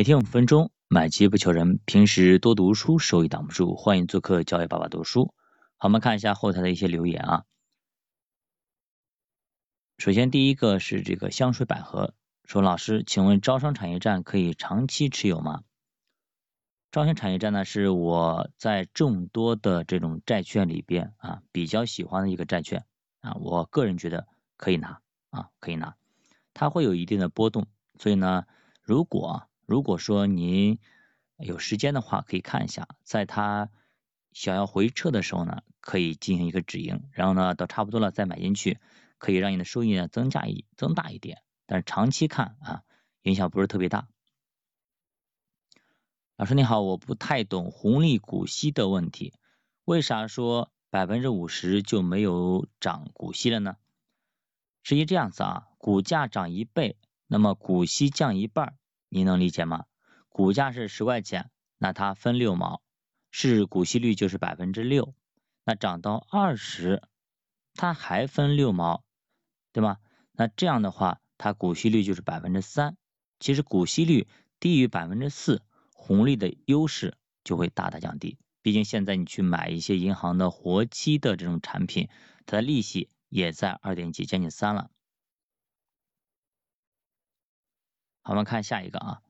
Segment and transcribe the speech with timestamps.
[0.00, 3.76] 每天五分钟，买机不求人，平时多读书，收益挡不住。
[3.76, 5.34] 欢迎做客教育爸爸读书。
[5.76, 7.44] 好，我们看一下后台的一些留言啊。
[9.98, 12.14] 首先，第一个是这个香水百合
[12.46, 15.64] 说：“老师，请问招商产业债可以长期持有吗？”
[16.90, 22.86] 招商产业债呢，是我在众多的这种债券里边啊比较喜欢的一个债券
[23.20, 24.26] 啊，我个人觉得
[24.56, 25.94] 可以拿啊，可以拿。
[26.54, 27.66] 它会有一定的波动，
[27.98, 28.46] 所以呢，
[28.80, 30.80] 如果如果说您
[31.38, 33.70] 有时间的话，可以看一下，在它
[34.32, 38.80] 想要回撤的时候呢，可以进行一个止盈，然后呢，到差不多了再买进去，
[39.18, 41.44] 可以让你的收益呢增加一增大一点。
[41.66, 42.82] 但是长期看啊，
[43.22, 44.08] 影响不是特别大。
[46.36, 49.34] 老师你好，我不太懂红利股息的问题，
[49.84, 53.76] 为啥说百分之五十就没有涨股息了呢？
[54.82, 56.96] 实际这样子啊，股价涨一倍，
[57.28, 58.74] 那么股息降一半。
[59.10, 59.84] 你能理解吗？
[60.30, 62.80] 股价是十块钱，那它分六毛，
[63.30, 65.14] 是股息率就是百分之六。
[65.64, 67.02] 那涨到二十，
[67.74, 69.04] 它还分六毛，
[69.72, 69.98] 对吗？
[70.32, 72.96] 那这样的话，它股息率就是百分之三。
[73.40, 78.38] 其实股息率低于百分之四，红利的优势就会大大降低。
[78.62, 82.08] 毕竟现在你去买一些银行的活期的这种产品，
[82.46, 84.90] 它的利息也在二点几，将近三了。
[88.22, 89.22] 好我们看下一个啊，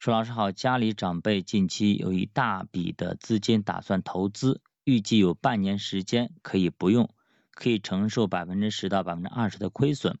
[0.00, 7.14] 说老师好，家里长辈近期有一大笔的资金打算投资，预计有半年时间可以不用，
[7.52, 10.18] 可以承受百分之十到百分之二十的亏损。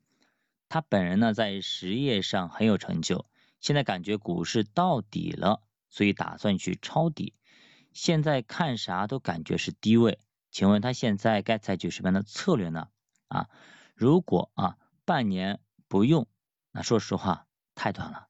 [0.68, 3.26] 他本人呢在实业上很有成就，
[3.58, 7.34] 现在感觉股市到底了，所以打算去抄底。
[7.92, 10.20] 现在看啥都感觉是低位，
[10.52, 12.86] 请问他现在该采取什么样的策略呢？
[13.26, 13.48] 啊，
[13.96, 16.28] 如果啊半年不用，
[16.70, 17.46] 那说实话。
[17.78, 18.26] 太短了，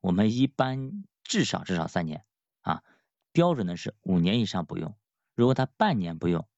[0.00, 2.24] 我们一般至少至少三年
[2.62, 2.82] 啊，
[3.30, 4.96] 标准的是五年以上不用。
[5.34, 6.48] 如果他半年不用，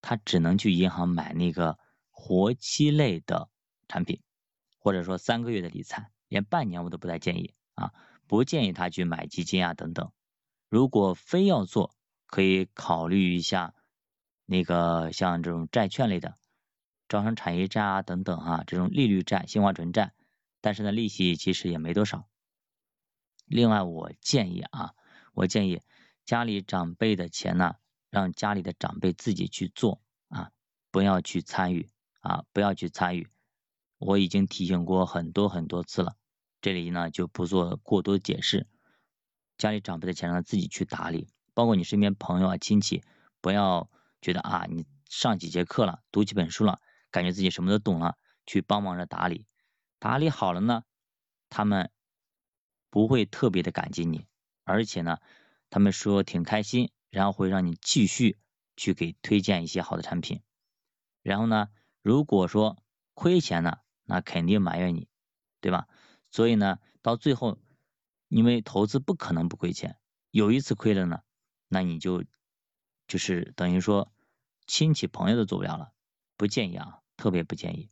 [0.00, 1.78] 他只能去银行买那个
[2.10, 3.48] 活期类的
[3.86, 4.20] 产品，
[4.76, 7.94] 或者说三个月的理财，连半年我都不太建议啊，
[8.26, 10.10] 不建议他去买基金啊等等。
[10.68, 11.94] 如果非要做，
[12.26, 13.72] 可以考虑一下
[14.46, 16.36] 那个像这种债券类的，
[17.08, 20.12] 招商产业债啊等等啊，这种利率债、新华纯债。
[20.62, 22.26] 但是呢，利息其实也没多少。
[23.44, 24.94] 另外，我建议啊，
[25.34, 25.82] 我建议
[26.24, 27.74] 家里长辈的钱呢，
[28.08, 30.50] 让家里的长辈自己去做啊，
[30.90, 31.90] 不要去参与
[32.20, 33.28] 啊，不要去参与。
[33.98, 36.16] 我已经提醒过很多很多次了，
[36.60, 38.66] 这里呢就不做过多解释。
[39.58, 43.02] 家里长辈的钱让自己去打理，包括你身边朋友啊、亲戚，
[43.40, 43.90] 不要
[44.20, 46.80] 觉得啊，你上几节课了，读几本书了，
[47.10, 49.46] 感觉自己什么都懂了，去帮忙着打理。
[50.02, 50.82] 打理好了呢，
[51.48, 51.92] 他们
[52.90, 54.26] 不会特别的感激你，
[54.64, 55.18] 而且呢，
[55.70, 58.36] 他们说挺开心，然后会让你继续
[58.76, 60.42] 去给推荐一些好的产品。
[61.22, 61.68] 然后呢，
[62.02, 62.82] 如果说
[63.14, 65.06] 亏钱呢，那肯定埋怨你，
[65.60, 65.86] 对吧？
[66.32, 67.60] 所以呢，到最后，
[68.26, 70.00] 因为投资不可能不亏钱，
[70.32, 71.22] 有一次亏了呢，
[71.68, 72.24] 那你就
[73.06, 74.12] 就是等于说
[74.66, 75.92] 亲戚朋友都做不了了，
[76.36, 77.88] 不建议啊，特别不建议。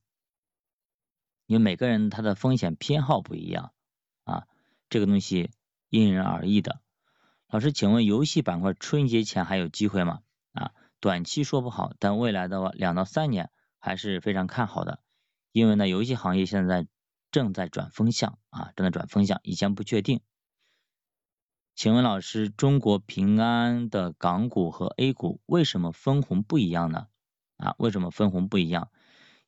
[1.51, 3.73] 因为每个人他的风险偏好不一样
[4.23, 4.47] 啊，
[4.89, 5.51] 这个东西
[5.89, 6.81] 因人而异的。
[7.49, 10.21] 老师，请问游戏板块春节前还有机会吗？
[10.53, 13.51] 啊，短期说不好，但未来的两到三年
[13.81, 15.01] 还是非常看好的。
[15.51, 16.87] 因为呢，游戏行业现在
[17.33, 20.21] 正在转风向啊，正在转风向，以前不确定。
[21.75, 27.09] 请问老师，中国平安的港股和 A 股为什么分红不一样呢？
[27.57, 28.93] 啊，为什么分红不一样？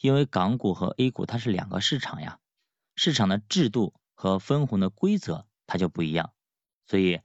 [0.02, 2.40] 因为港股和 A 股它是两个市场呀，
[2.96, 6.32] 市场的制度和分红的规则它就不一样，
[6.88, 7.20] 所以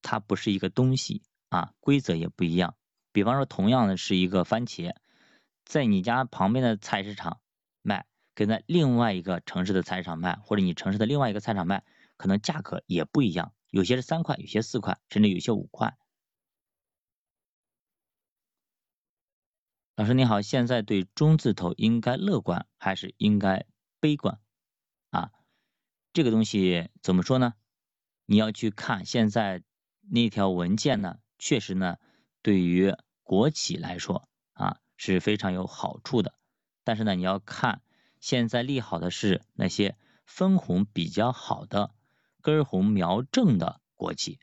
[0.00, 2.74] 它不是一个东西啊，规则也不一样。
[3.12, 4.94] 比方说，同样的是一个番茄，
[5.66, 7.38] 在你家旁边的菜市场
[7.82, 11.84] 卖，跟在另外一个城市的菜市场卖，或者你城市的另外一个菜场卖，
[12.16, 15.98] 可能价格也不一样，有些是三块，有些四块，甚至有些五块。
[19.94, 23.66] 老师你好，现在对中字头应该乐观还是应该
[24.00, 24.40] 悲观
[25.10, 25.30] 啊？
[26.14, 27.52] 这个东西怎么说呢？
[28.24, 29.62] 你要去看现在
[30.00, 31.98] 那条文件呢，确实呢，
[32.40, 36.32] 对于国企来说啊是非常有好处的。
[36.84, 37.82] 但是呢，你要看
[38.18, 41.94] 现在利好的是那些分红比较好的
[42.40, 44.40] 根红苗正的国企。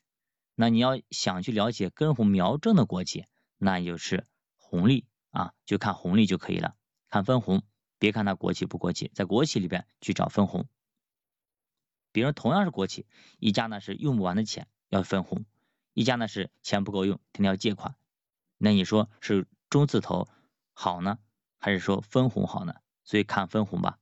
[0.53, 3.25] 那你要想去了解根红苗正的国企，
[3.57, 5.07] 那就是红利。
[5.31, 6.75] 啊，就看红利就可以了，
[7.09, 7.63] 看分红，
[7.97, 10.67] 别看它国企不国企，在国企里边去找分红。
[12.11, 13.05] 比如同样是国企，
[13.37, 15.45] 一家呢是用不完的钱要分红，
[15.93, 17.95] 一家呢是钱不够用，天天要借款。
[18.57, 20.27] 那你说是中字头
[20.73, 21.19] 好呢，
[21.59, 22.75] 还是说分红好呢？
[23.03, 23.99] 所以看分红吧。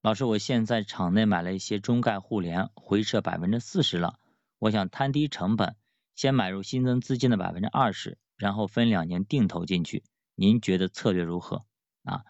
[0.00, 4.18] 老师，我现在场内买了一些中概互联，回撤百分之四十了，
[4.58, 5.76] 我想摊低成本，
[6.18, 10.02] 先买入新增资金的百分之二十，然后分两年定投进去。
[10.34, 11.64] 您觉得策略如何
[12.02, 12.24] 啊？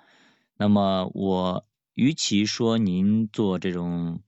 [0.58, 4.22] 那么我与其说您做这种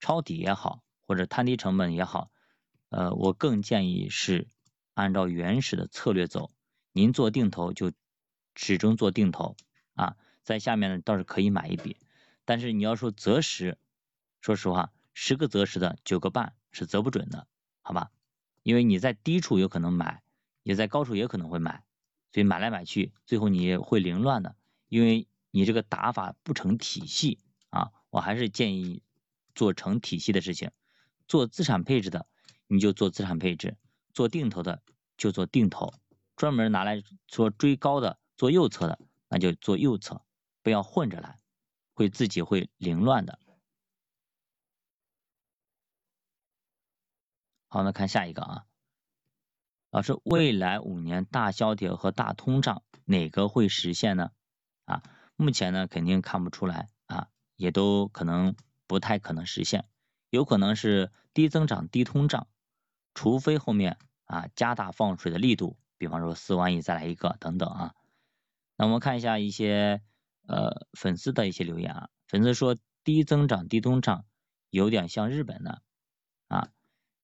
[0.00, 2.30] 抄底也好，或者摊低成本也好，
[2.88, 4.48] 呃，我更建议是
[4.94, 6.50] 按照原始的策略走。
[6.92, 7.92] 您做定投就
[8.54, 9.56] 始终做定投
[9.92, 11.98] 啊，在下面呢倒是可以买一笔。
[12.46, 13.76] 但是你要说择时，
[14.40, 17.46] 说实话，十个择时的九个半是择不准的，
[17.82, 18.10] 好吧？
[18.62, 20.22] 因为你在低处有可能买，
[20.62, 21.84] 也在高处也可能会买，
[22.32, 24.56] 所以买来买去，最后你会凌乱的，
[24.88, 27.38] 因为你这个打法不成体系
[27.70, 27.92] 啊。
[28.10, 29.02] 我还是建议
[29.54, 30.70] 做成体系的事情，
[31.26, 32.26] 做资产配置的
[32.66, 33.76] 你就做资产配置，
[34.12, 34.82] 做定投的
[35.16, 35.94] 就做定投，
[36.36, 38.98] 专门拿来说追高的做右侧的
[39.28, 40.22] 那就做右侧，
[40.62, 41.38] 不要混着来。
[41.94, 43.38] 会自己会凌乱的。
[47.72, 48.66] 好，那看下一个啊，
[49.90, 54.30] 老师，未来五年大萧条和大通胀哪个会实现呢？
[54.84, 55.02] 啊，
[55.36, 59.86] 目前呢肯定看不出来啊，也都可能不太可能实现，
[60.28, 62.46] 有可能是低增长低通胀，
[63.14, 67.94] 除非后面啊加大放水的力度，比方说四万亿再来一个等等啊。
[68.76, 70.02] 那我们看一下一些。
[70.48, 74.24] 呃，粉丝的一些留言啊，粉丝说低增长低通胀
[74.70, 75.82] 有点像日本的
[76.48, 76.68] 啊，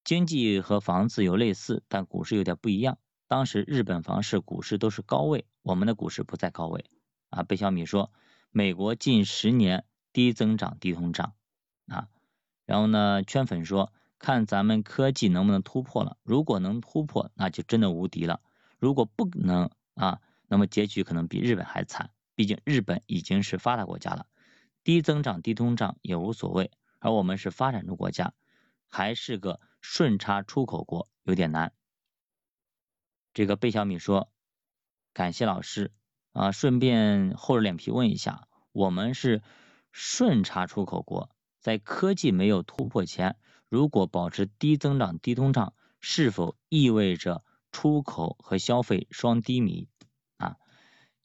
[0.09, 2.97] 经济和房子有类似，但股市有点不一样。
[3.27, 6.87] 当时日本房市股市都是高位，我们的股市不在高位
[7.29, 7.43] 啊。
[7.43, 8.11] 贝小米说
[8.51, 9.85] 美国近十年
[10.15, 11.35] 低增长低通胀
[11.89, 12.09] 啊，
[12.65, 18.41] 然后呢，圈粉说看咱们科技能不能突破了，如果能突破，那就真的无敌了；
[18.79, 22.09] 如果不能啊，那么结局可能比日本还惨。
[22.35, 24.25] 毕竟日本已经是发达国家了，
[24.83, 28.33] 低增长低通胀也无所谓，而我们是发展中国家，
[28.87, 31.73] 还是个顺差出口国，有点难。
[33.35, 34.31] 这个贝小米说，
[35.13, 35.93] 感谢老师
[36.33, 39.43] 啊，顺便厚着脸皮问一下，我们是
[39.93, 41.31] 顺差出口国，
[41.61, 43.37] 在科技没有突破前，
[43.69, 49.89] 如果保持低增长低通胀，是否意味着出口和消费双低迷
[50.37, 50.57] 啊？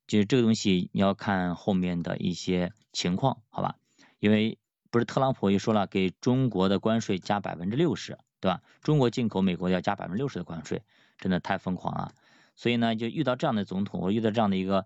[0.05, 3.77] 就这个东西你要看后面的一些情况，好吧？
[4.19, 4.59] 因为
[4.91, 8.61] 不是特朗普也说了，给中国的关税加百分之六十，对吧？
[8.81, 10.83] 中国进口美国要加百分之六十的关税，
[11.17, 12.13] 真的太疯狂了。
[12.57, 14.85] 所以呢，就遇到这样的总统，或遇到这样的一个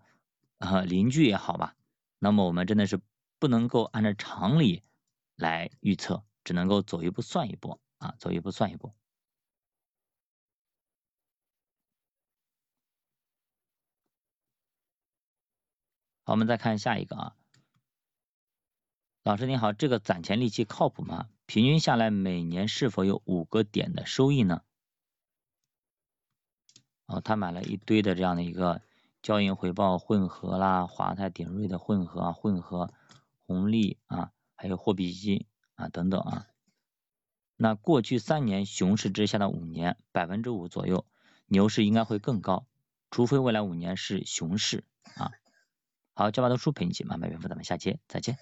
[0.60, 1.76] 呃邻居也好吧，
[2.20, 3.00] 那么我们真的是
[3.40, 4.84] 不能够按照常理
[5.36, 8.94] 来预测，只能够走一步算一步啊，走一步算一步。
[16.26, 17.36] 好，我们再看下一个啊，
[19.28, 21.28] 老师您好，这个攒钱利息靠谱吗？
[21.48, 24.62] 平均下来每年是否有五个点的收益呢？
[27.08, 28.82] 哦，他买了一堆的这样的一个
[29.22, 32.94] 交银回报混合啦，华泰鼎瑞的混合啊，混合
[33.46, 35.46] 红利啊，还有货币基金
[35.76, 36.48] 啊等等啊。
[37.58, 41.06] 那过去三年熊市之下的五年百分之五左右，
[41.48, 42.66] 牛市应该会更高，
[43.12, 45.34] 除非未来五年是熊市啊。
[46.14, 48.38] 好，教爸读书陪你一起慢慢变富，咱们下期再见。